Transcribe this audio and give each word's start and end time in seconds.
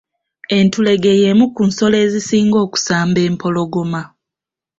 Entulege 0.57 1.11
y’emu 1.21 1.45
ku 1.55 1.61
nsolo 1.69 1.95
ezisinga 2.05 2.57
okusamba 2.65 3.19
empologoma. 3.29 4.01